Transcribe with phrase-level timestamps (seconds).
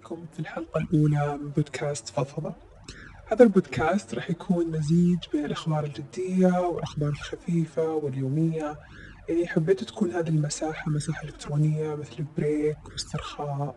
[0.00, 2.54] فيكم في الحلقة الأولى من بودكاست فضفضة.
[3.26, 8.78] هذا البودكاست راح يكون مزيج بين الأخبار الجدية والأخبار الخفيفة واليومية.
[9.28, 13.76] يعني حبيت تكون هذه المساحة مساحة إلكترونية مثل بريك واسترخاء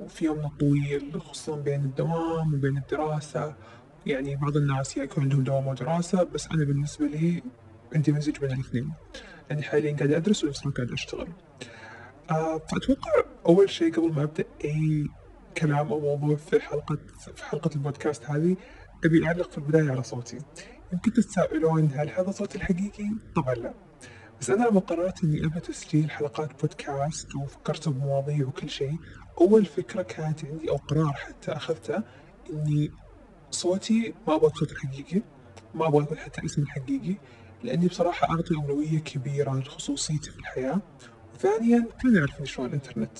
[0.00, 3.54] وفي يومنا طويل خصوصا بين الدوام وبين الدراسة.
[4.06, 7.42] يعني بعض الناس يكون عندهم دوام ودراسة بس أنا بالنسبة لي
[7.94, 8.92] عندي مزيج بين الاثنين.
[9.50, 11.28] يعني حاليا قاعد أدرس ونفس قاعد أشتغل.
[12.30, 13.10] آه فأتوقع
[13.46, 15.08] أول شيء قبل ما أبدأ أي
[15.56, 16.98] كلام أو موضوع في حلقة
[17.36, 18.56] في حلقة البودكاست هذه
[19.04, 20.38] أبي أعلق في البداية على صوتي.
[20.92, 23.74] يمكن تتساءلون هل هذا صوتي الحقيقي؟ طبعا لا.
[24.40, 28.96] بس أنا لما قررت إني أبى تسجيل حلقات بودكاست وفكرت بمواضيع وكل شيء
[29.40, 32.02] أول فكرة كانت عندي أو قرار حتى أخذته
[32.52, 32.90] إني
[33.50, 35.22] صوتي ما أبغى صوت الحقيقي
[35.74, 37.16] ما يكون حتى اسمي الحقيقي
[37.62, 40.80] لأني بصراحة أعطي أولوية كبيرة لخصوصيتي في الحياة.
[41.34, 43.18] وثانيا كلنا عارفين شلون الإنترنت.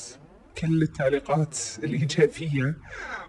[0.59, 2.77] كل التعليقات الإيجابية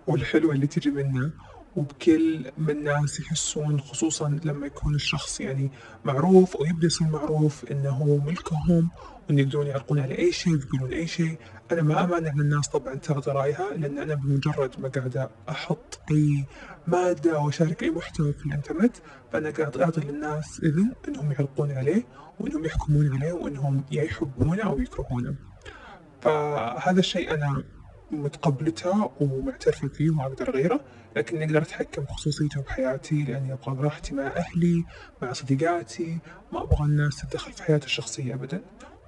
[0.08, 1.32] والحلوة اللي تجي منه
[1.76, 5.72] وبكل ما الناس يحسون خصوصا لما يكون الشخص يعني
[6.06, 8.90] معروف أو يبدأ يصير معروف إنه ملكهم
[9.30, 11.38] وإن يقدرون يعرقون على أي شيء يقولون أي شيء.
[11.72, 16.46] أنا ما أمانع الناس طبعا تاخذ رأيها لأن أنا بمجرد ما قاعد أحط أي
[16.88, 18.96] مادة أو أشارك أي محتوى في الإنترنت
[19.32, 22.04] فأنا قاعد أعطي للناس إذن إنهم يعلقون عليه
[22.40, 25.36] وإنهم يحكمون عليه وإنهم يا يحبونه أو يكرهونه.
[26.24, 27.64] فهذا الشيء أنا
[28.12, 30.80] متقبلته ومعترفة فيه وما أقدر أغيره
[31.16, 34.84] لكني أقدر أتحكم بخصوصيته بحياتي لأني أبغى براحتي مع أهلي
[35.22, 36.18] مع صديقاتي
[36.54, 38.62] ما أبغى الناس تتدخل في حياتي الشخصية أبدا.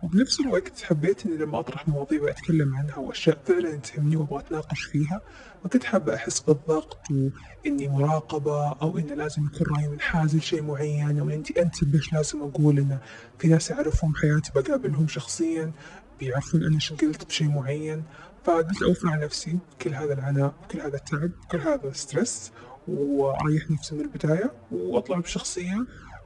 [0.03, 5.21] وبنفس الوقت حبيت إني لما أطرح مواضيع وأتكلم عنها وأشياء فعلا تهمني وأبغى أتناقش فيها
[5.63, 11.19] ما كنت حابة أحس بالضغط وإني مراقبة أو إنه لازم يكون رأيي منحاز لشيء معين
[11.19, 12.99] أو إني أنتبه إيش لازم أقول إنه
[13.39, 15.71] في ناس يعرفون حياتي بقابلهم شخصيا.
[16.19, 18.03] بيعرفون أنا شو قلت بشيء معين
[18.43, 19.57] فقلت أوفر على نفسي.
[19.81, 22.51] كل هذا العناء كل هذا التعب كل هذا الستريس
[22.87, 25.85] وأريح نفسي من البداية وأطلع بشخصية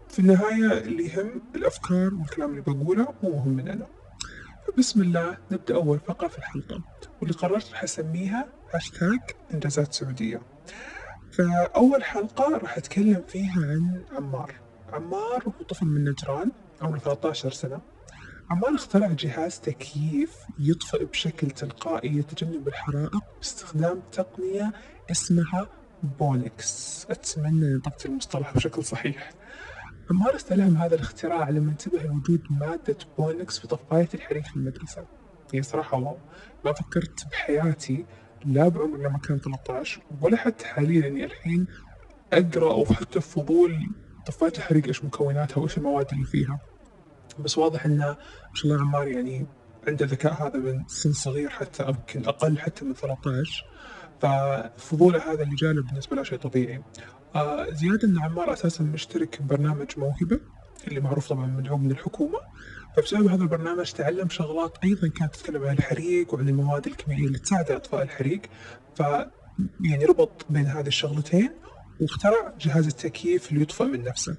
[0.09, 3.87] في النهاية اللي يهم الأفكار والكلام اللي بقوله مو مهم من أنا.
[4.67, 6.81] فبسم الله نبدأ أول فقرة في الحلقة
[7.21, 9.19] واللي قررت راح أسميها هاشتاج
[9.53, 10.41] إنجازات سعودية.
[11.31, 14.53] فأول حلقة راح أتكلم فيها عن عمار.
[14.93, 16.51] عمار هو طفل من نجران
[16.81, 17.79] عمره 13 سنة.
[18.49, 24.73] عمار اخترع جهاز تكييف يطفئ بشكل تلقائي يتجنب الحرائق باستخدام تقنية
[25.11, 25.67] اسمها
[26.19, 29.31] بونكس أتمنى نطقت المصطلح بشكل صحيح.
[30.11, 35.05] عمار استلهم هذا الاختراع لما انتبه لوجود مادة بونكس في طفاية الحريق في المدرسة.
[35.53, 36.17] هي صراحة wow.
[36.65, 38.05] ما فكرت بحياتي
[38.45, 41.07] لا بعمر لما كان 13 ولا حتى حاليا.
[41.07, 41.67] اني الحين
[42.33, 43.89] اقرا أو حتى فضول
[44.27, 46.59] طفاية الحريق إيش مكوناتها وإيش المواد اللي فيها.
[47.43, 49.47] بس واضح انه ما شاء الله عمار يعني
[49.87, 53.65] عنده الذكاء هذا من سن صغير حتى يمكن أقل حتى من 13
[54.21, 56.83] ففضوله هذا اللي جاله بالنسبة له شيء طبيعي.
[57.35, 60.39] آه زيادة إن عمار أساسا مشترك ببرنامج موهبة
[60.87, 62.39] اللي معروف طبعا مدعوم من الحكومة
[62.97, 67.71] فبسبب هذا البرنامج تعلم شغلات أيضا كانت تتكلم عن الحريق وعن المواد الكيميائية اللي تساعد
[67.71, 68.41] أطفاء الحريق
[68.95, 68.99] ف
[69.81, 71.49] يعني ربط بين هذه الشغلتين
[72.01, 74.37] واخترع جهاز التكييف اللي يطفئ من نفسه.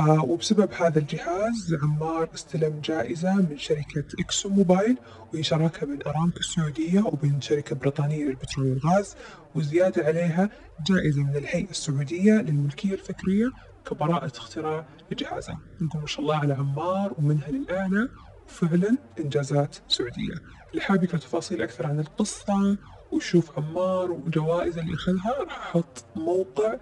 [0.00, 4.98] آه وبسبب هذا الجهاز عمار استلم جائزة من شركة إكسو موبايل
[5.32, 9.16] وهي شراكة بين أرامكو السعودية وبين شركة بريطانية للبترول والغاز
[9.54, 10.50] وزيادة عليها
[10.86, 13.50] جائزة من الهيئة السعودية للملكية الفكرية
[13.90, 18.08] كبراءة اختراع لجهازه نقول ما شاء الله على عمار ومنها للأعلى
[18.46, 20.34] وفعلا إنجازات سعودية.
[20.70, 22.76] اللي حاب يقرأ تفاصيل أكثر عن القصة
[23.12, 26.74] ويشوف عمار وجوائزه اللي أخذها راح أحط موقع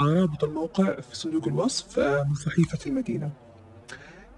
[0.00, 3.30] رابط الموقع في صندوق الوصف من صحيفة المدينة.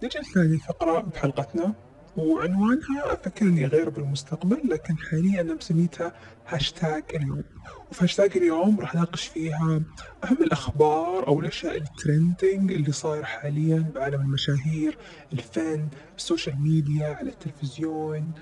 [0.04, 1.74] نجي لثاني فقرة بحلقتنا
[2.16, 6.12] وعنوانها أفكر إني أغير بالمستقبل لكن حاليا أنا مسميتها
[6.48, 7.44] هاشتاج اليوم.
[7.90, 9.80] وفي هاشتاج اليوم راح ناقش فيها
[10.24, 14.98] أهم الأخبار أو الأشياء ال trending اللي صاير حاليا بعالم المشاهير
[15.32, 18.32] الفن ال social media على التلفزيون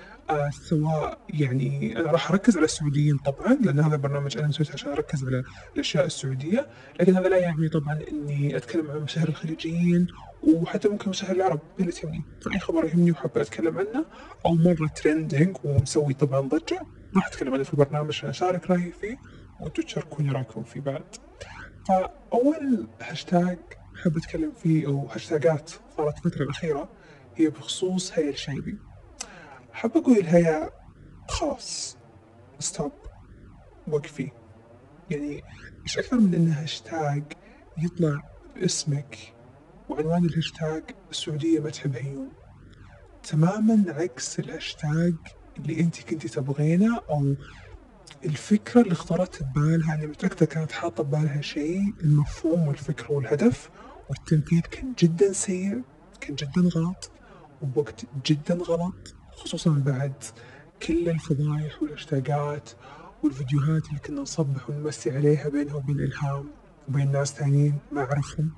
[0.51, 5.25] سواء يعني أنا راح أركز على السعوديين طبعا لأن هذا البرنامج أنا مسويته عشان أركز
[5.25, 5.45] على
[5.75, 6.67] الأشياء السعودية
[7.01, 10.07] لكن هذا لا يعني طبعا إني أتكلم عن المشاهير الخليجيين
[10.43, 12.23] وحتى ممكن مشاهير العرب اللي تهمني.
[12.43, 14.05] فأي خبر يهمني وحابة أتكلم عنه
[14.47, 16.81] أو مرة trending ومسوي طبعا ضجة
[17.17, 19.17] راح أتكلم عنه في البرنامج عشان اشارك رأيي فيه
[19.61, 21.05] وأنتم تشاركوني رأيكم فيه بعد.
[21.89, 23.59] فأول هاشتاج
[24.03, 26.89] حاب أتكلم فيه أو هاشتاجات صارت الفترة الأخيرة
[27.37, 28.79] هي بخصوص هيا الشعيبي
[29.77, 30.71] حاب أقول لهيا
[31.29, 31.97] خلاص
[32.59, 32.93] stop
[33.89, 34.31] وقفي.
[35.11, 35.43] يعني
[35.85, 37.23] مش أكثر من إنه هاشتاج
[37.79, 38.23] يطلع
[38.57, 39.35] باسمك؟
[39.89, 42.29] وعنوان الهاشتاج السعودية ما تحب هيون.
[43.23, 45.15] تماما عكس الهاشتاج
[45.59, 47.35] اللي أنت كنتي تبغينه أو
[48.25, 53.71] الفكرة اللي خطرت ببالها أنا متأكدة كانت حاطة ببالها شيء المفهوم والفكرة والهدف
[54.09, 55.83] والتنفيذ كان جدا سيء
[56.21, 57.11] كان جدا غلط
[57.63, 59.15] وبوقت جدا غلط.
[59.37, 60.13] خصوصا بعد
[60.83, 62.71] كل الفضايح والهاشتاقات
[63.23, 66.51] والفيديوهات اللي كنا نصبح ونمسي عليها بينها وبين إلهام
[66.89, 68.51] وبين ناس ثانيين ما أعرفهم.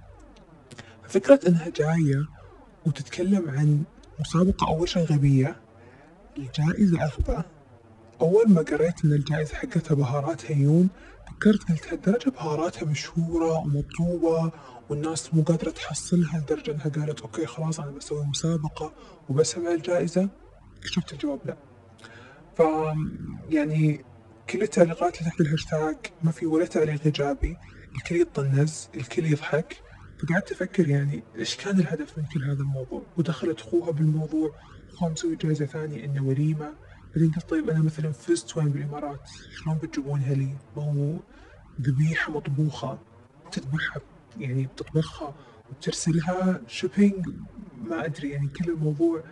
[1.08, 2.28] فكرة إنها جاية
[2.86, 3.82] وتتكلم عن
[4.20, 5.56] مسابقة أول شيء غبية
[6.38, 7.42] الجائزة أغبى.
[8.20, 10.88] أول ما قريت إن الجائزة حقتها بهارات هيون
[11.26, 14.52] فكرت قلت هالدرجة بهاراتها مشهورة ومطلوبة
[14.88, 18.92] والناس مو قادرة تحصلها لدرجة إنها قالت أوكي خلاص أنا بسوي مسابقة
[19.28, 20.28] وبسوي الجائزة؟
[20.78, 21.56] اكتشفت الجواب؟ لا.
[22.56, 22.62] ف
[23.50, 24.04] يعني
[24.50, 27.56] كل التعليقات اللي تحت الهاشتاج ما في ولا تعليق إيجابي
[27.94, 29.76] الكل يطنز الكل يضحك.
[30.18, 34.54] فقعدت أفكر يعني إيش كان الهدف من كل هذا الموضوع؟ ودخلت أخوها بالموضوع
[34.92, 36.74] أخوها مسوي جائزة ثانية إنه وليمة.
[37.14, 39.20] بعدين قلت طيب أنا مثلا فزت وين بالإمارات؟
[39.50, 41.18] شلون بتجيبونها لي؟ ما هو
[41.80, 42.98] ذبيحة مطبوخة.
[43.52, 44.02] تذبحها
[44.38, 45.34] يعني بتطبخها
[45.70, 47.28] وترسلها shipping
[47.84, 49.24] ما أدري يعني كل الموضوع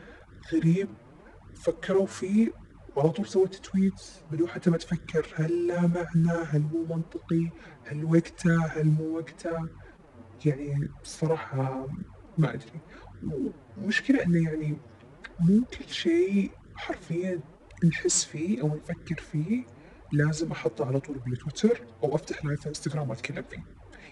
[0.52, 0.88] غريب.
[1.56, 2.52] فكروا فيه
[2.96, 5.26] وعلى طول سويت tweet بدون حتى ما تفكر.
[5.34, 7.50] هل لا معنى؟ هل مو منطقي؟
[7.84, 9.68] هل وقته هل مو وقته
[10.44, 11.86] يعني الصراحة
[12.38, 12.80] ما أدري.
[13.78, 14.76] المشكلة إنه يعني
[15.40, 17.40] مو كل شيء حرفيا
[17.84, 19.64] نحس فيه أو نفكر فيه
[20.12, 23.64] لازم أحطه على طول بالتويتر أو أفتح live إنستغرام وأتكلم فيه.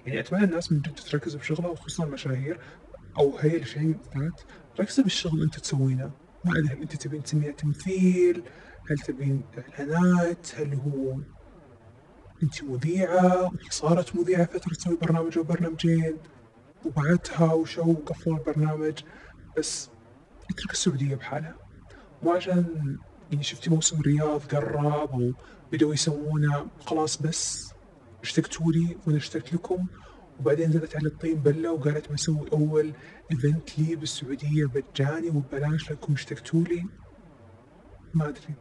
[0.06, 2.60] يعني أتمنى الناس من جد تركز بشغلها وخصوصا المشاهير
[3.18, 4.40] أو هي الشيء بالذات
[4.80, 6.10] ركزي بالشغل اللي أنت تسوينه.
[6.44, 8.42] ما أدري هل أنت تبين تسميها تمثيل؟
[8.90, 11.18] هل تبين إعلانات؟ هل هو
[12.42, 16.16] أنت مذيعة؟ وهي صارت مذيعة فترة تسوي برنامج أو برنامجين؟
[16.84, 18.98] وبعدها وشو قفلوا البرنامج؟
[19.58, 19.88] بس
[20.50, 21.54] أترك السعودية بحالها.
[22.22, 22.98] مو عشان
[23.32, 25.34] يعني شفتي موسم الرياض قرب
[25.72, 27.72] وبدأوا يسوونه خلاص بس
[28.22, 29.86] اشتقتوا لي وأنا اشتقت لكم.
[30.40, 32.92] وبعدين زادت على الطين بلة وقالت بسوي أول
[33.32, 36.86] event لي بالسعودية مجاني وببلاش لكم اشتقتوا لي.
[38.14, 38.54] ما أدري.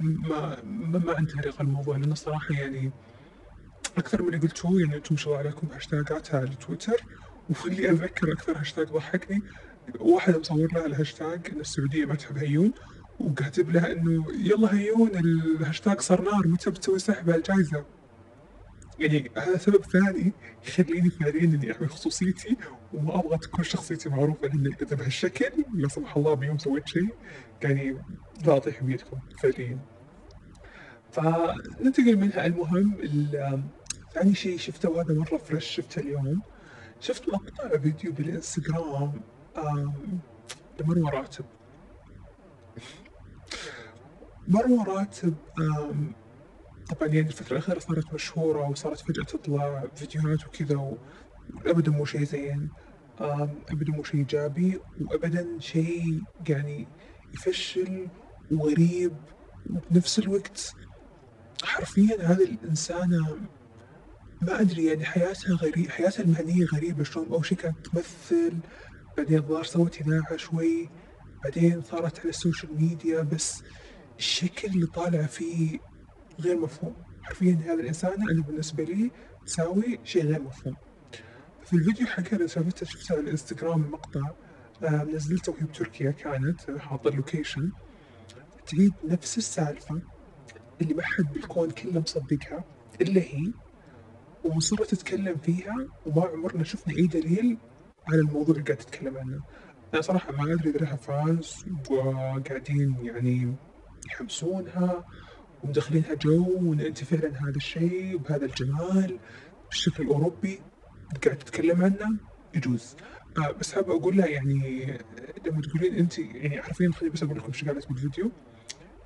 [0.00, 2.90] ما ما, ما انتهى الموضوع لأن الصراحة يعني
[3.98, 7.04] أكثر من اللي قلتوه يعني أنتم ما شاء الله عليكم هاشتاجاتها على تويتر.
[7.64, 9.42] واللي أتذكر أكثر هاشتاج ضحكني.
[10.00, 12.72] واحد مصور لها الهاشتاج إن السعودية ما تحب هيون
[13.20, 17.86] وكاتب لها إنه يلا هيون الهاشتاج صار نار متى بتسوي سحب على الجائزة؟ يعني
[19.36, 20.32] هذا سبب ثاني
[20.66, 22.56] يخليني فعليا إني احمي خصوصيتي
[22.92, 27.08] وما أبغى تكون شخصيتي معروفة لأن اذا بهالشكل لا سمح الله بيوم سويت شيء
[27.62, 27.96] يعني
[28.46, 29.78] لا اطيح بيدكم فعليا.
[31.12, 32.96] فننتقل منها المهم
[34.14, 36.42] ثاني شيء شفته وهذا مرة فريش شفته اليوم.
[37.00, 39.20] شفت مقطع فيديو بالإنستغرام
[40.80, 41.44] لمروة راتب.
[44.48, 45.34] مروة راتب
[46.90, 50.96] طبعا يعني الفترة الأخيرة صارت مشهورة وصارت فجأة تطلع فيديوهات وكذا
[51.56, 52.68] وأبدا مو شيء زين
[53.70, 56.88] أبدا مو شيء إيجابي وأبدا شيء يعني
[57.34, 58.08] يفشل
[58.50, 59.12] وغريب
[59.70, 60.74] وبنفس الوقت
[61.62, 63.36] حرفيا هذه الإنسانة
[64.42, 68.52] ما أدري يعني حياتها غريب حياتها المهنية غريبة شلون أول شي كانت تمثل
[69.16, 70.88] بعدين الظاهر سوت إذاعة شوي
[71.44, 73.62] بعدين صارت على ال social media بس
[74.18, 75.78] الشكل اللي طالع فيه
[76.40, 76.94] غير مفهوم.
[77.22, 79.10] حرفيا هذا الإنسانة أنا بالنسبة لي
[79.46, 80.76] تساوي شيء غير مفهوم.
[81.64, 84.30] في الفيديو حقها اللي شفته شفته على الإنستغرام مقطع
[84.84, 87.72] آه نزلته وهي بتركيا كانت حاطة ال location
[88.66, 90.00] تعيد نفس السالفة
[90.80, 92.64] اللي ما حد بالكون كله مصدقها
[93.00, 93.52] إلا هي
[94.44, 97.58] ومصرة تتكلم فيها وما عمرنا شفنا أي دليل
[98.08, 99.40] على الموضوع اللي قاعد تتكلم عنه.
[99.94, 103.54] أنا صراحة ما أدري إذا لها فانز وقاعدين يعني
[104.06, 105.04] يحمسونها.
[105.64, 109.18] ومدخلينها جو وإن أنت فعلا هذا الشيء بهذا الجمال.
[109.70, 110.60] بالشكل الأوروبي
[111.24, 112.16] قاعد تتكلم عنه
[112.54, 112.96] يجوز.
[113.38, 114.86] آه بس حابة أقول لها يعني
[115.46, 118.30] لما تقولين أنت يعني حرفيا خليني بس أقول لكم إيش قالت بالفيديو.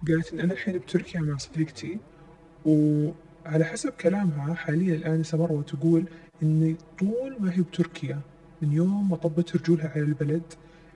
[0.09, 1.99] قالت إن أنا الحين بتركيا مع صديقتي
[2.65, 6.05] وعلى حسب كلامها حاليا الآنسة مروة تقول
[6.43, 8.21] إن طول ما هي بتركيا
[8.63, 10.43] من يوم ما طبت رجولها على البلد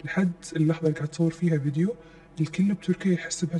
[0.04, 1.94] لحد اللحظة اللي قاعد تصور فيها فيديو
[2.40, 3.58] الكل بتركيا يحس بها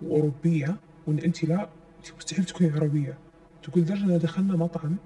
[0.00, 0.76] تركية وأوروبية
[1.06, 3.18] وإن أنت لا أنت مستحيل تكوني عربية.
[3.62, 4.96] تقول لدرجة إن دخلنا مطعم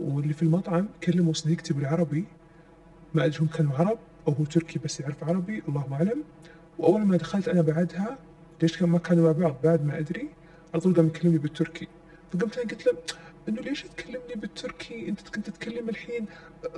[0.00, 2.24] واللي في المطعم كلموا صديقتي بالعربي
[3.14, 6.24] ما أدري هم كانوا عرب أو هو تركي بس يعرف عربي الله أعلم.
[6.78, 8.18] وأول ما دخلت أنا بعدها
[8.62, 10.28] ليش كان ما كانوا مع بعض؟ بعد ما أدري.
[10.74, 11.88] على طول قام يكلمني بالتركي.
[12.32, 12.92] فقمت أنا قلت له
[13.48, 16.26] إنه ليش تكلمني بالتركي؟ أنت كنت تتكلم الحين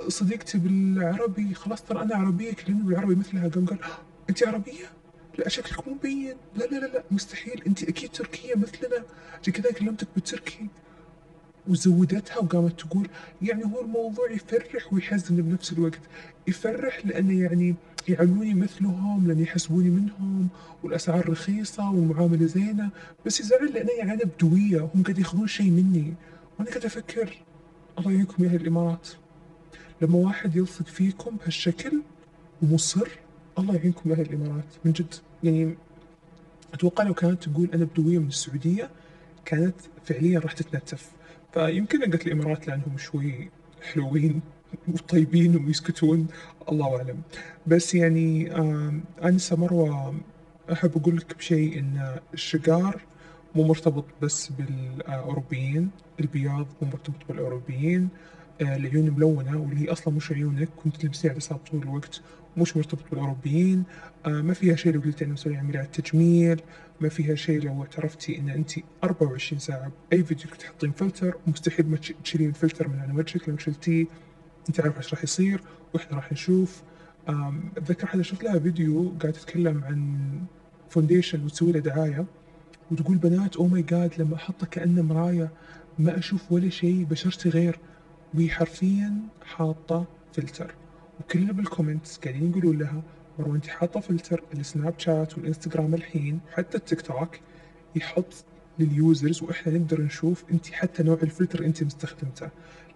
[0.07, 3.47] صديقتي بالعربي خلاص ترى أنا عربية كلمني بالعربي مثلها.
[3.47, 3.79] قام قال
[4.29, 4.85] انت عربية؟
[5.37, 7.63] لا شكلك مو مبين لا لا لا لا مستحيل.
[7.67, 9.03] انت أكيد تركية مثلنا.
[9.41, 10.67] عشان كذا كلمتك بالتركي.
[11.67, 13.07] وزودتها وقامت تقول
[13.41, 15.99] يعني هو الموضوع يفرح ويحزن بنفس الوقت.
[16.47, 17.75] يفرح لأنه يعني
[18.07, 20.47] يعاملوني مثلهم لأن يحسبوني منهم
[20.83, 22.89] والأسعار رخيصة والمعاملة زينة.
[23.25, 26.13] بس يزعل لأنه يعني أنا بدوية هم قاعد ياخذون شيء مني.
[26.59, 27.37] وأنا قاعد أفكر
[27.99, 29.07] الله يعينكم يا أهل الإمارات
[30.01, 32.01] لما واحد يلصق فيكم بهالشكل
[32.61, 33.07] ومصر
[33.59, 34.65] الله يعينكم يا أهل الإمارات.
[34.85, 35.75] من جد يعني
[36.73, 38.89] أتوقع لو كانت تقول أنا بدوية من السعودية
[39.45, 41.11] كانت فعليا راح تتنتف.
[41.53, 43.49] فيمكن قلت الإمارات لأنهم شوي
[43.93, 44.41] حلوين
[44.87, 46.27] وطيبين ويسكتون
[46.71, 47.21] الله أعلم.
[47.67, 48.55] بس يعني
[49.23, 50.15] أنسة مروة
[50.71, 53.01] أحب أقول لك بشيء إن الشقار
[53.55, 58.09] مو مرتبط بس بالأوروبيين البياض مو مرتبط بالأوروبيين.
[58.61, 62.21] آه، العيون ملونة واللي هي أصلا مش عيونك كنت تلبسيها عدسات طول الوقت
[62.57, 63.83] مش مرتبط بالأوروبيين.
[64.25, 66.61] آه، ما فيها شيء لو قلت أنا مسوي عمليات تجميل
[67.01, 68.71] ما فيها شيء لو اعترفتي إن أنت
[69.03, 74.05] 24 ساعة بأي فيديو تحطين فلتر مستحيل ما تشيلين الفلتر من على وجهك لو شلتيه.
[74.69, 75.61] أنت عارف إيش راح يصير
[75.93, 76.83] وإحنا راح نشوف.
[77.77, 80.19] أتذكر حدا شفت لها فيديو قاعد تتكلم عن
[80.89, 82.25] foundation وتسوي له دعاية
[82.91, 85.51] وتقول بنات oh my god لما احطه كانه مراية
[85.99, 87.79] ما أشوف ولا شيء بشرتي غير.
[88.33, 89.13] وهي حرفيا
[89.45, 90.73] حاطة فلتر.
[91.19, 93.01] وكلنا بال comments قاعدين يقولون لها
[93.39, 97.29] مروه انت حاطة فلتر السناب شات والإنستغرام الحين حتى التيك توك
[97.95, 98.45] يحط
[98.79, 102.49] لل users وإحنا نقدر نشوف انت حتى نوع الفلتر انت مستخدمته.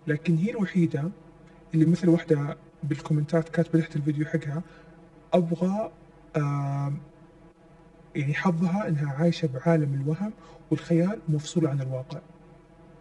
[0.07, 1.09] لكن هي الوحيدة
[1.73, 4.63] اللي مثل واحدة بال comments ات كاتبة تحت الفيديو حقها
[5.33, 5.91] أبغى
[6.35, 6.93] آه
[8.15, 10.33] يعني حظها إنها عايشة بعالم الوهم
[10.71, 12.19] والخيال مفصوله عن الواقع.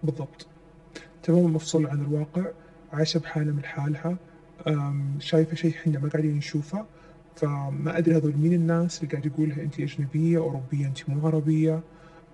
[0.02, 0.46] بالضبط.
[1.26, 2.45] تماما مفصولة عن الواقع.
[2.92, 4.16] عايشة بحالة لحالها
[5.18, 6.85] شايفة شيء إحنا ما قاعدين نشوفه.
[7.37, 11.80] فما أدري هذول مين الناس اللي قاعد يقولها انت أجنبية أوروبية انت مو عربية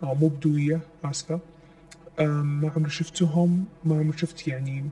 [0.02, 1.40] أو مو بدوية آسفة.
[2.18, 4.84] ما عمري شفتهم ما عمري شفت يعني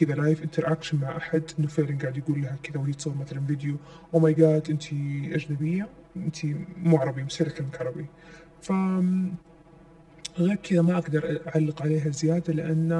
[0.00, 1.42] كذا live interaction مع أحد.
[1.58, 3.76] إنه فعلا قاعد يقول لها كذا وهي تصور مثلا فيديو
[4.14, 4.84] oh my god انت
[5.32, 6.36] أجنبية انت
[6.76, 8.06] مو عربية مستحيل اكلمك عربي
[8.62, 8.72] ف
[10.38, 12.92] غير كذا ما أقدر أعلق عليها زيادة لأن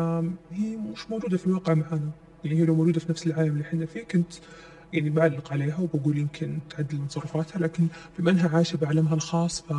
[0.52, 2.10] هي مش موجودة في الواقع معنا
[2.44, 4.32] يعني هي لو موجودة في نفس العالم اللي إحنا فيه كنت
[4.92, 7.86] يعني بعلق عليها وبقول يمكن تعدل من تصرفاتها لكن
[8.18, 9.70] بما إنها عايشة بعالمها الخاص ف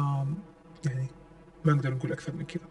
[0.86, 1.08] يعني
[1.66, 2.64] ما نقدر نقول أكثر من كذا.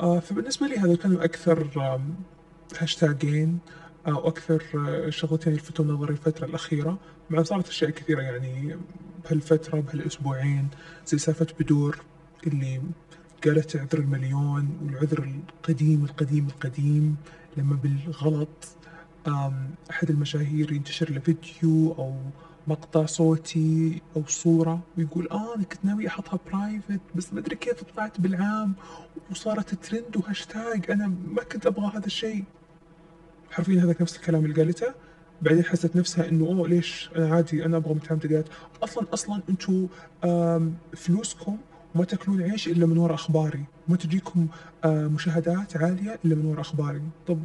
[0.00, 1.68] آه فبالنسبة لي هذا كانوا أكثر
[2.78, 3.58] هاشتاجين
[4.06, 6.98] أو أكثر آه، شغلتين لفتوا نظري الفترة الأخيرة.
[7.30, 8.76] مع صارت أشياء كثيرة يعني
[9.24, 10.68] بهالفترة بهالاسبوعين
[11.06, 11.98] زي سالفة بدور
[12.46, 12.80] اللي
[13.44, 15.18] قالت عذر المليون والعذر
[15.58, 17.16] القديم القديم القديم
[17.56, 18.76] لما بالغلط
[19.90, 22.14] أحد المشاهير ينتشر له فيديو أو
[22.66, 27.82] مقطع صوتي أو صورة ويقول آه أنا كنت ناوي أحطها private بس ما أدري كيف
[27.82, 28.74] طلعت بالعام
[29.30, 32.44] وصارت ترند وهاشتاج أنا ما كنت أبغى هذا الشيء.
[33.50, 34.94] حرفيا هذا نفس الكلام اللي قالته.
[35.42, 38.44] بعدين حست نفسها إنه أوه ليش؟ أنا عادي أنا أبغى متعمدة
[38.82, 39.86] أصلا أصلا أنتم
[40.96, 41.56] فلوسكم
[41.94, 43.64] ما تاكلون عيش إلا من وراء أخباري.
[43.88, 44.46] ما تجيكم
[44.84, 47.02] آه، مشاهدات عالية إلا من وراء أخباري.
[47.26, 47.38] طب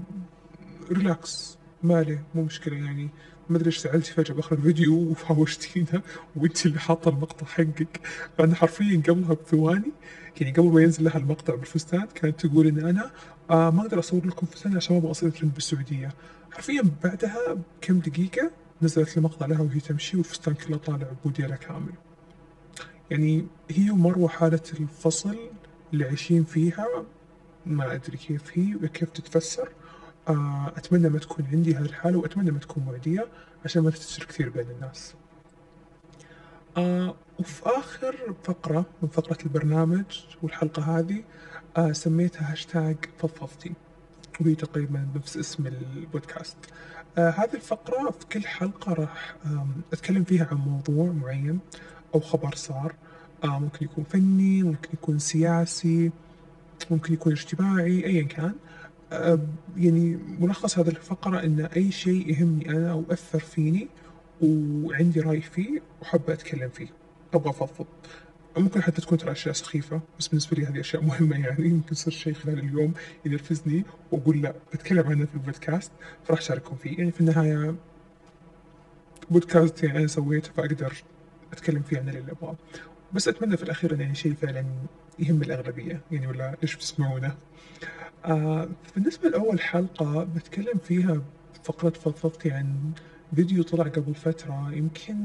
[0.92, 3.10] relax مالي مو مشكلة يعني.
[3.50, 6.02] ما أدري إيش زعلتي فجأة بأخر الفيديو وفاوشتينا
[6.36, 8.00] وأنت اللي حاطة المقطع حقك.
[8.38, 9.92] فانا حرفيا قبلها بثواني
[10.42, 13.12] يعني قبل ما ينزل لها المقطع بالفستان كانت تقول إن أنا
[13.50, 16.10] آه ما أقدر أصور لكم فستان عشان ما أبغى أصير ترند بالسعودية.
[16.52, 18.52] حرفيا بعدها كم دقيقة
[18.82, 21.94] نزلت المقطع لها وهي تمشي والفستان كله طالع بوديلها كامل.
[23.12, 25.38] يعني هي ومروة حالة الفصل
[25.94, 26.88] اللي عايشين فيها
[27.66, 29.70] ما أدري كيف هي وكيف تتفسر.
[30.30, 33.28] آه، أتمنى ما تكون عندي هذه الحالة وأتمنى ما تكون معدية
[33.66, 35.14] عشان ما تنتشر كثير بين الناس.
[36.78, 40.06] آه وفي آخر فقرة من فقرة البرنامج
[40.44, 41.24] والحلقة هذه
[41.78, 43.74] آه سميتها هاشتاج فضفضتي
[44.42, 46.58] وهي تقريبا نفس اسم البودكاست.
[47.18, 49.36] هذه الفقرة في كل حلقة راح
[49.94, 51.60] أتكلم فيها عن موضوع معين.
[52.16, 52.96] أو خبر صار.
[53.44, 56.12] آه ممكن يكون فني ممكن يكون سياسي
[56.92, 58.54] ممكن يكون اجتماعي أيا كان.
[59.12, 59.40] آه
[59.78, 63.88] يعني ملخص هذه الفقرة إن أي شيء يهمني أنا أو أثر فيني
[64.42, 66.88] وعندي رأي فيه وحابة أتكلم فيه.
[67.34, 67.86] أبغى أفضفض.
[68.58, 71.70] ممكن حتى تكون ترى أشياء سخيفة بس بالنسبة لي هذه أشياء مهمة يعني.
[71.74, 72.94] ممكن يصير شيء خلال اليوم
[73.26, 75.92] ينرفزني وأقول لا بتكلم عنه في البودكاست
[76.28, 76.98] فراح أشارككم فيه.
[76.98, 77.76] يعني في النهاية
[79.32, 80.94] بودكاست يعني أنا سويته فأقدر
[81.54, 82.56] اتكلم فيه عن اللي ابغاه
[83.14, 84.66] بس أتمنى في الأخير انه يعني شيء فعلا
[85.20, 87.36] يهم الأغلبية يعني ولا إيش بتسمعونه.
[88.26, 91.22] آه بالنسبة لأول حلقة بتكلم فيها
[91.64, 92.92] فقرة فضفضتي عن
[93.36, 95.18] فيديو طلع قبل فترة يمكن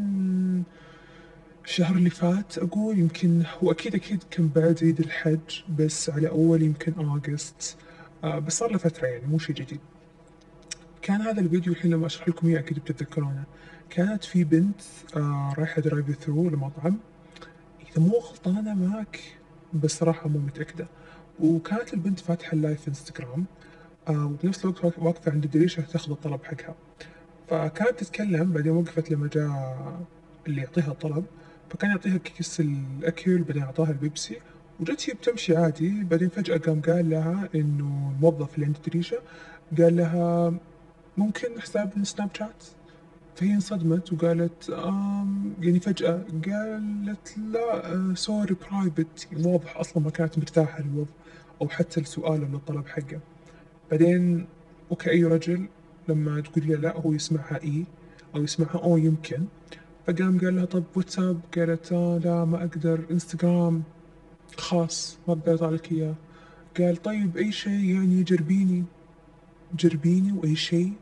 [1.64, 6.62] الشهر اللي فات أقول يمكن هو أكيد أكيد كان بعد عيد الحج بس على أول
[6.62, 6.92] يمكن
[7.28, 7.76] أغسطس.
[8.24, 9.80] آه بس صار له فترة يعني مو شي جديد.
[11.02, 13.44] كان هذا الفيديو الحين لما أشرح لكم إياه أكيد بتتذكرونه
[13.90, 14.80] كانت في بنت
[15.16, 16.98] آه رايحة drive through لمطعم.
[17.90, 19.20] إذا مو غلطانة ماك
[19.72, 20.86] بس صراحة مو متأكدة.
[21.40, 23.44] وكانت البنت فاتحة ال live انستغرام
[24.08, 26.74] آه وبنفس الوقت واقفة عند الدريشة تاخذ الطلب حقها.
[27.48, 30.00] فكانت تتكلم بعدين وقفت لما جاء
[30.46, 31.24] اللي يعطيها الطلب.
[31.70, 34.36] فكان يعطيها كيس الأكل بعدين أعطاها البيبسي.
[34.80, 36.04] وجت هي بتمشي عادي.
[36.04, 39.18] بعدين فجأة قام قال لها إنه الموظف اللي عند الدريشة
[39.78, 40.54] قال لها
[41.16, 42.64] ممكن حساب السناب شات؟
[43.36, 50.82] فهي انصدمت وقالت آم يعني فجأة قالت لا sorry private واضح أصلا ما كانت مرتاحة
[50.82, 51.10] للوضع
[51.62, 53.20] أو حتى السؤال للطلب حقه.
[53.90, 54.46] بعدين
[54.90, 55.68] وكأي رجل
[56.08, 57.84] لما تقول له لا هو يسمعها إي
[58.34, 59.44] أو يسمعها أو يمكن.
[60.06, 63.00] فقام قال لها طب واتساب؟ قالت آه لا ما أقدر.
[63.10, 63.82] إنستغرام
[64.56, 66.14] خاص ما أقدر أطالك إياه.
[66.78, 68.84] قال طيب أي شيء يعني جربيني
[69.74, 70.92] جربيني وأي شيء؟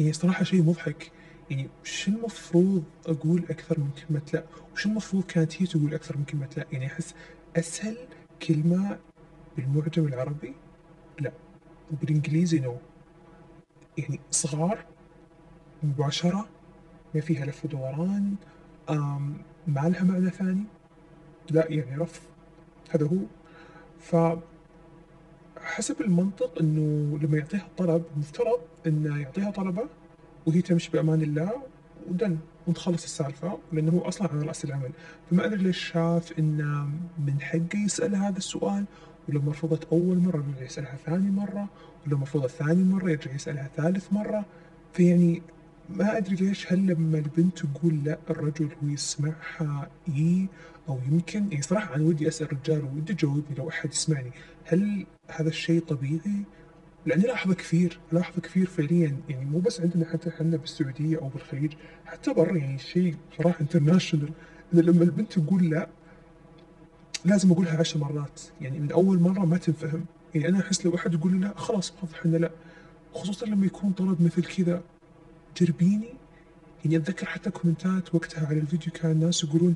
[0.00, 1.12] يعني صراحة شيء مضحك.
[1.50, 6.24] يعني شو المفروض أقول أكثر من كلمة لا؟ وش المفروض كانت هي تقول أكثر من
[6.24, 7.14] كلمة لا؟ يعني أحس
[7.56, 7.96] أسهل
[8.48, 8.98] كلمة
[9.56, 10.54] بالمعجم العربي؟
[11.20, 11.32] لا.
[11.92, 12.76] وبالإنجليزي نو
[13.98, 14.84] يعني صغار
[15.82, 16.48] مباشرة
[17.14, 18.34] ما فيها لف ودوران
[19.66, 20.64] ما لها معنى ثاني.
[21.50, 22.20] لا يعني رف.
[22.90, 23.16] هذا هو.
[24.00, 24.16] ف
[25.76, 29.82] حسب المنطق إنه لما يعطيها الطلب المفترض إنه يعطيها طلبة
[30.46, 31.52] وهي تمشي بأمان الله
[32.10, 34.90] ودن ونتخلص السالفة لأنه هو أصلا على رأس العمل.
[35.30, 38.84] فما أدري ليش شاف إنه من حقه يسالها هذا السؤال
[39.28, 41.68] ولما رفضت أول مرة يرجع يسألها ثاني مرة
[42.06, 44.44] ولما رفضت ثاني مرة يرجع يسألها ثالث مرة.
[44.92, 45.42] فيعني
[45.90, 50.48] ما أدري ليش هل لما البنت تقول لا الرجل هو يسمعها إي
[50.88, 51.46] أو يمكن.
[51.50, 54.30] يعني صراحة أنا ودي أسأل رجال ودي تجاوبني لو أحد يسمعني.
[54.64, 56.44] هل هذا الشيء طبيعي؟
[57.06, 59.16] لأني لاحظه كثير لاحظه كثير فعليا.
[59.28, 61.72] يعني مو بس عندنا حتى إحنا بالسعودية أو بالخليج
[62.06, 62.56] حتى برا.
[62.56, 64.30] يعني شيء صراحة international
[64.74, 65.88] ان لما البنت تقول لا
[67.24, 68.40] لازم أقولها عشر مرات.
[68.60, 70.04] يعني من أول مرة ما تنفهم.
[70.34, 72.50] يعني أنا أحس لو أحد يقول لي لا خلاص واضح إنه لا.
[73.14, 74.82] خصوصا لما يكون طلب مثل كذا.
[75.56, 76.14] جربيني
[76.84, 79.74] يعني أتذكر حتى comments ات وقتها على الفيديو كان الناس يقولون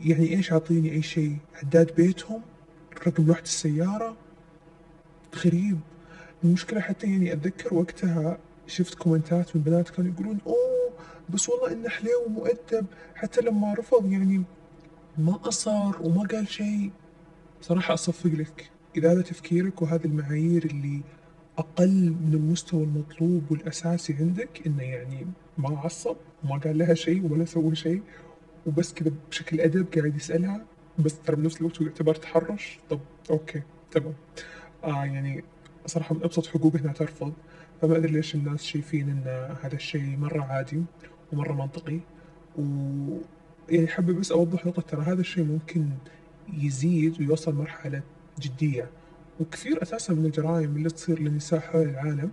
[0.00, 2.40] يعني إيش أعطيني أي شيء؟ عداد بيتهم
[3.06, 4.16] رقم لوحة السيارة.
[5.44, 5.78] غريب.
[6.44, 10.90] المشكلة حتى يعني أتذكر وقتها شفت comments ات من بنات كانوا يقولون أوه
[11.28, 12.86] بس والله إنه حليو ومؤدب.
[13.14, 14.42] حتى لما رفض يعني
[15.18, 16.90] ما اصر وما قال شيء
[17.62, 18.70] صراحة أصفق لك.
[18.96, 21.00] إذا هذا تفكيرك وهذه المعايير اللي
[21.58, 25.26] أقل من المستوى المطلوب والأساسي عندك إنه يعني
[25.58, 28.02] ما عصب وما قال لها شيء ولا سوى شيء
[28.66, 30.64] وبس كذا بشكل أدب قاعد يسألها
[30.98, 32.78] بس ترى بنفس الوقت هو يعتبر تحرش.
[32.90, 34.14] طب أوكي تمام.
[34.84, 35.44] آه يعني
[35.86, 37.32] صراحة من أبسط حقوقه إنها ترفض.
[37.82, 40.82] فما أدري ليش الناس شايفين إن هذا الشيء مرة عادي
[41.32, 42.00] ومرة منطقي.
[42.58, 42.62] و
[43.68, 45.88] يعني حابب بس أوضح نقطة ترى هذا الشيء ممكن
[46.52, 48.02] يزيد ويوصل مرحلة
[48.40, 48.90] جدية.
[49.40, 52.30] وكثير أساسا من الجرائم اللي تصير للنساء حول العالم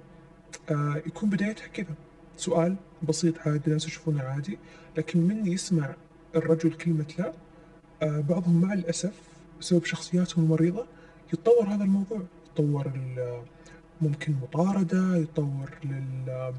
[0.70, 1.94] آه يكون بدايتها كذا.
[2.38, 2.76] سؤال
[3.10, 4.58] بسيط عادي الناس يشوفونه عادي
[4.98, 5.96] لكن من يسمع
[6.36, 7.34] الرجل كلمة لا؟
[8.02, 9.14] آه بعضهم مع الأسف
[9.60, 10.86] بسبب شخصياتهم المريضة
[11.34, 12.22] يتطور هذا الموضوع.
[12.52, 12.92] يتطور
[14.02, 16.54] ممكن مطاردة يتطور لل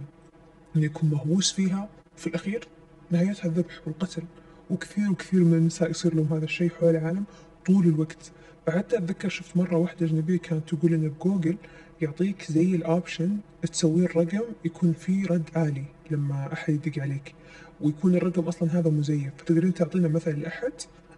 [0.76, 1.88] إنه يكون مهووس فيها.
[2.16, 2.68] في الأخير
[3.10, 4.22] نهايتها الذبح والقتل
[4.70, 7.24] وكثير وكثير من النساء يصير لهم هذا الشيء حول العالم.
[7.68, 8.32] طول الوقت.
[8.66, 11.56] فحتى أتذكر شفت مرة واحدة اجنبيه كانت تقول إن بجوجل
[12.02, 13.36] يعطيك زي ال option
[13.72, 17.34] تسوي الرقم يكون فيه رد آلي لما أحد يدق عليك
[17.80, 19.32] ويكون الرقم أصلا هذا مزيف.
[19.38, 20.72] فتقدرين تعطينا مثلا لأحد؟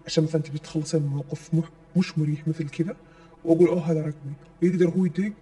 [0.06, 1.50] عشان مثلا تبي تخلصين من موقف
[1.96, 2.96] مش مريح مثل كذا
[3.44, 4.32] وأقول أوه هذا رقمي.
[4.62, 5.32] ويقدر هو يدق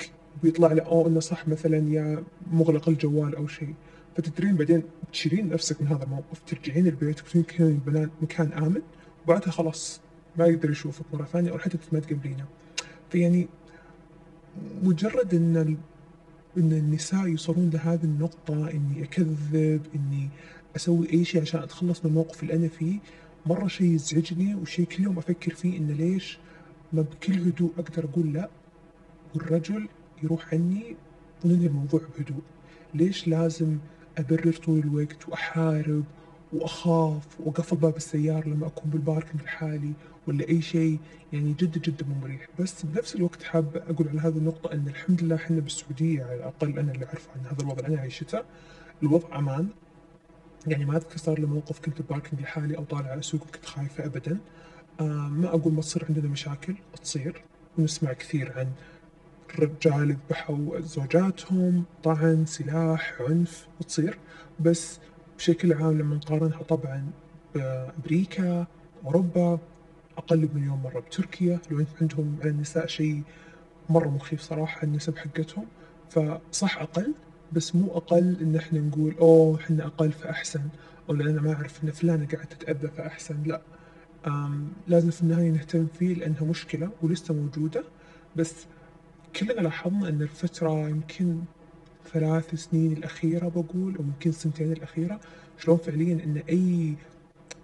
[0.45, 3.75] ويطلع له أوه إنه صح مثلا يا مغلق الجوال أو شيء.
[4.17, 7.81] فتدرين بعدين تشيلين نفسك من هذا الموقف ترجعين البيت وتكونين
[8.23, 8.83] مكان آمن
[9.25, 10.01] وبعدها خلاص
[10.39, 12.45] ما يقدر يشوفك مرة ثانية أو حتى ما تقابلينه
[13.11, 13.49] فيعني
[14.83, 15.77] مجرد إن ال...
[16.59, 20.29] إن النساء يوصلون لهذه النقطة إني أكذب إني
[20.77, 22.99] أسوي أي شيء عشان أتخلص من الموقف اللي أنا فيه
[23.47, 26.39] مرة شيء يزعجني وشيء كل يوم أفكر فيه إنه ليش
[26.93, 28.49] ما بكل هدوء أقدر أقول لا.
[29.35, 29.89] والرجل
[30.23, 30.97] يروح عني
[31.45, 32.43] وننهي الموضوع بهدوء.
[32.95, 33.79] ليش لازم
[34.19, 36.05] أبرر طول الوقت وأحارب
[36.53, 39.93] وأخاف واقفل باب السيارة لما أكون بالباركنج لحالي
[40.27, 40.99] ولا أي شيء
[41.33, 45.23] يعني جدا جدا مو مريح بس بنفس الوقت حاب أقول على هذه النقطة إن الحمد
[45.23, 47.87] لله إحنا بالسعودية على الأقل أنا اللي اعرفه عن هذا الوضع.
[47.87, 48.43] أنا عايشته
[49.03, 49.69] الوضع أمان.
[50.67, 54.39] يعني ما أذكر صار لي موقف كنت بباركنج لحالي أو طالعة أسوق وكنت خايفة أبدا.
[55.01, 57.43] آه ما أقول ما تصير عندنا مشاكل تصير.
[57.79, 58.69] ونسمع كثير عن
[59.59, 64.19] رجال ذبحوا زوجاتهم طعن سلاح عنف تصير.
[64.61, 64.99] بس
[65.39, 67.11] بشكل عام لما نقارنها طبعا
[67.55, 68.67] بأمريكا
[69.05, 69.59] أوروبا
[70.19, 73.23] أقل بمليون مرة بتركيا العنف عندهم على النساء شيء
[73.91, 75.65] مرة مخيف صراحة النسب حقتهم
[76.11, 77.15] فصح أقل
[77.53, 80.61] بس مو أقل إن إحنا نقول أوه إحنا أقل فأحسن
[81.09, 83.61] أو لأن أنا ما أعرف إن فلانة قاعدة تتأذى فأحسن لا.
[84.89, 87.85] لازم في النهاية نهتم فيه لأنها مشكلة ولسه موجودة
[88.37, 88.55] بس
[89.37, 91.39] كلنا لاحظنا أن الفترة يمكن
[92.13, 95.21] ثلاث سنين الأخيرة بقول أو يمكن سنتين الأخيرة
[95.59, 96.95] شلون فعليا أن أي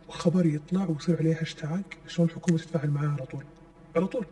[0.09, 3.45] خبر يطلع ويصير عليه هاشتاج شلون الحكومة تتفاعل معاه على طول؟
[3.97, 4.27] على طول.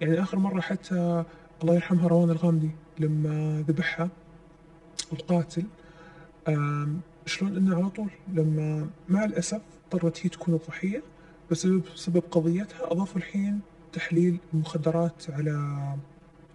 [0.00, 1.24] يعني آخر مرة حتى
[1.62, 4.08] الله يرحمها روان الغامدي لما ذبحها
[5.12, 5.64] القاتل
[7.26, 9.60] شلون إنه على طول لما مع الأسف
[9.92, 11.02] اضطرت هي تكون الضحية
[11.50, 13.60] بسبب سبب قضيتها أضافوا الحين
[13.92, 15.52] تحليل المخدرات على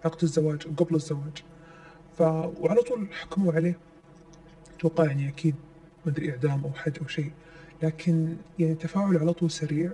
[0.04, 1.44] عقد الزواج قبل الزواج.
[2.30, 3.78] وعلى طول حكموا عليه.
[4.76, 5.54] أتوقع يعني أكيد
[6.06, 7.32] ما أدري إعدام أو حد أو شيء
[7.82, 9.92] لكن يعني تفاعل على طول سريع.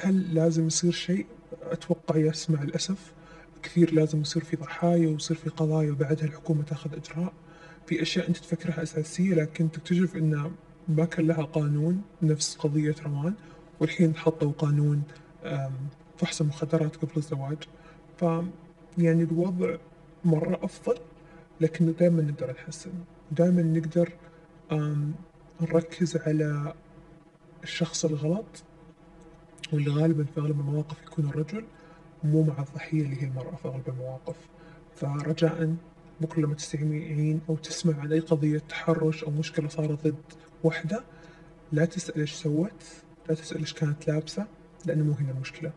[0.00, 1.26] هل لازم يصير شيء؟
[1.62, 3.12] أتوقع يس مع الأسف.
[3.62, 7.32] كثير لازم يصير في ضحايا ويصير في قضايا وبعدها الحكومة تأخذ إجراء.
[7.86, 10.52] في أشياء أنت تفكرها أساسية لكن تكتشف أن
[10.88, 13.34] ما كان لها قانون نفس قضية روان
[13.80, 15.02] والحين حطوا قانون
[16.18, 17.58] فحص المخدرات قبل الزواج.
[18.16, 18.24] ف
[18.98, 19.76] يعني الوضع
[20.24, 20.98] مرة أفضل
[21.60, 22.90] لكن دائما نقدر نحسن.
[23.32, 24.12] دائما نقدر
[25.60, 26.74] نركز على
[27.62, 28.62] الشخص الغلط
[29.72, 31.64] واللي غالبا في أغلب المواقف يكون الرجل
[32.24, 34.36] مو مع الضحية اللي هي المرأة في أغلب المواقف.
[34.96, 35.74] فرجاء
[36.20, 40.14] بكرة لما تستمعين أو تسمع عن أي قضية تحرش أو مشكلة صارت ضد
[40.64, 41.04] وحدة
[41.72, 42.84] لا تسأل إيش سوت
[43.28, 44.46] لا تسأل إيش كانت لابسة
[44.86, 45.72] لأنه مو هنا المشكلة.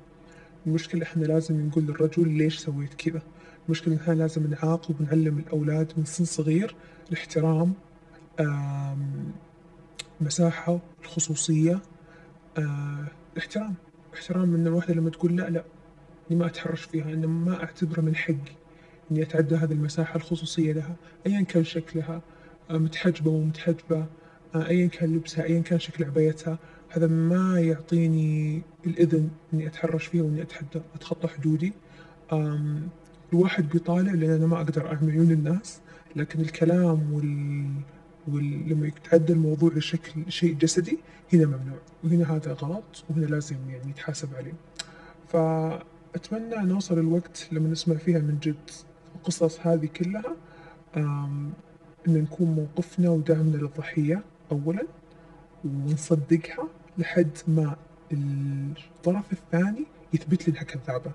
[0.68, 3.22] المشكلة إحنا لازم نقول للرجل ليش سويت كذا.
[3.66, 6.76] المشكلة إحنا لازم نعاقب ونعلم الأولاد من سن صغير
[7.12, 7.74] الاحترام
[10.22, 11.80] مساحة الخصوصية
[12.58, 13.74] آه، الاحترام.
[14.14, 15.64] احترام من الوحدة لما تقول لا لا
[16.32, 18.56] إني ما أتحرش فيها إن ما أعتبره من حقي
[19.12, 20.96] إني أتعدى هذه المساحة الخصوصية لها
[21.28, 22.22] أيا كان شكلها
[22.70, 24.06] آه، متحجبة مو متحجبة
[24.56, 30.24] آه، أيا كان لبسها أيا كان شكل عبايتها هذا ما يعطيني الإذن إني أتحرش فيها
[30.24, 31.74] وإني أتحدى أتخطى حدودي.
[33.36, 35.80] الواحد بيطالع لأن أنا ما أقدر أعمل عيون الناس
[36.16, 37.66] لكن الكلام وال...
[38.28, 38.70] وال...
[38.70, 41.00] لما يتعدى الموضوع لشكل شيء جسدي
[41.34, 44.54] هنا ممنوع وهنا هذا غلط وهنا لازم يعني يتحاسب عليه.
[45.28, 45.36] ف
[46.16, 48.72] أتمنى نوصل الوقت لما نسمع فيها من جد
[49.16, 50.36] القصص هذه كلها
[50.98, 51.52] إن
[52.08, 54.84] نكون موقفنا ودعمنا للضحية أولا
[55.66, 56.68] ونصدقها
[56.98, 57.76] لحد ما
[58.12, 61.12] الطرف الثاني يثبت لي إنها كذابة.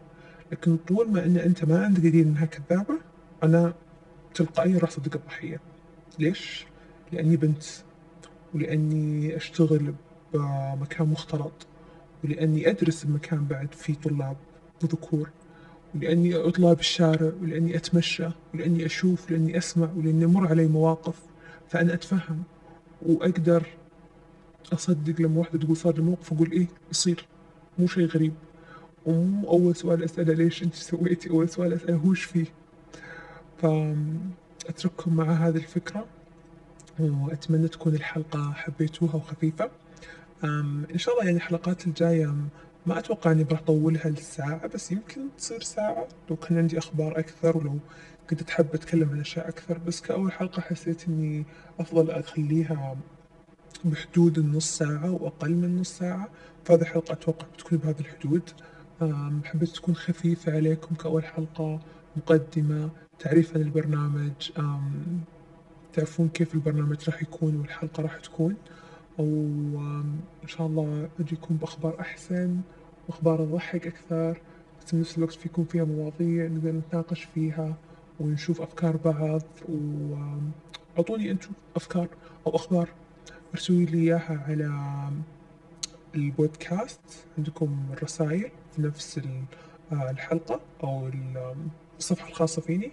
[0.52, 2.94] لكن طول ما إن أنت ما عندك دليل إنها كذابة
[3.42, 3.74] أنا
[4.34, 5.60] تلقائيا راح أصدق الضحية.
[6.18, 6.66] ليش؟
[7.12, 7.62] لأني بنت
[8.54, 9.94] ولأني أشتغل
[10.34, 11.52] بمكان مختلط
[12.24, 14.36] ولأني أدرس بمكان بعد فيه طلاب
[14.82, 15.30] وذكور
[15.94, 21.20] ولأني أطلع بالشارع ولأني أتمشى ولأني أشوف ولأني أسمع ولأني مر علي مواقف.
[21.68, 22.42] فأنا أتفهم
[23.02, 23.66] وأقدر
[24.72, 27.26] أصدق لما واحدة تقول صار لي موقف أقول إيه يصير.
[27.78, 28.32] مو شيء غريب.
[29.06, 32.46] ومو أول سؤال أسأله ليش أنت سويتي؟ أول سؤال أسأله هوش فيه؟
[33.58, 36.06] فأترككم مع هذه الفكرة.
[36.98, 39.70] وأتمنى تكون الحلقة حبيتوها وخفيفة.
[40.44, 42.34] إن شاء الله يعني الحلقات الجاية
[42.86, 46.08] ما أتوقع إني بطولها لساعة بس يمكن تصير ساعة.
[46.30, 47.78] لو كان عندي أخبار أكثر ولو
[48.30, 51.44] كنت أحب أتكلم عن أشياء أكثر بس كأول حلقة حسيت إني
[51.80, 52.96] أفضل أخليها
[53.84, 56.28] بحدود النص ساعة وأقل من نص ساعة.
[56.64, 58.50] فهذه الحلقة أتوقع بتكون بهذه الحدود.
[59.44, 61.80] حبيت تكون خفيفة عليكم كأول حلقة
[62.16, 64.32] مقدمة تعريف عن البرنامج
[65.92, 68.56] تعرفون كيف البرنامج راح يكون والحلقة راح تكون.
[69.18, 72.60] وإن شاء الله أجيكم بأخبار أحسن
[73.08, 74.40] وأخبار تضحك أكثر.
[74.80, 77.76] بس بنفس الوقت فيكون فيها مواضيع نقدر نتناقش فيها
[78.20, 79.42] ونشوف أفكار بعض.
[79.68, 82.08] وأعطوني أنتم أفكار
[82.46, 82.88] أو أخبار
[83.54, 84.66] أرسلوا لي إياها على
[86.14, 87.00] البودكاست
[87.38, 89.20] عندكم الرسائل في نفس
[89.92, 91.10] الحلقة أو
[91.98, 92.92] الصفحة الخاصة فيني.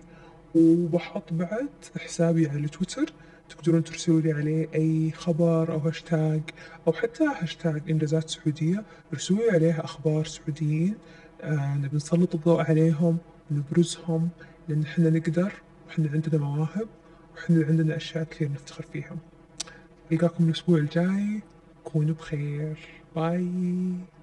[0.56, 3.14] وبحط بعد حسابي على تويتر
[3.50, 6.42] تقدرون ترسلوا لي عليه أي خبر أو هاشتاج
[6.88, 8.84] أو حتى هاشتاج إنجازات سعودية.
[9.14, 10.96] ارسلوا لي عليها أخبار سعوديين
[11.42, 13.18] آه نبي نسلط الضوء عليهم
[13.52, 14.30] ونبرزهم
[14.70, 15.54] لأن إحنا نقدر
[15.88, 16.88] وإحنا عندنا مواهب
[17.36, 19.16] وإحنا عندنا أشياء كثير نفتخر فيها
[20.12, 21.42] ألقاكم الأسبوع الجاي
[21.84, 22.78] كونوا بخير.
[23.18, 24.17] باي